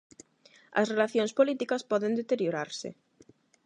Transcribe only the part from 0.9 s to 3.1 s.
relacións políticas poden deteriorarse.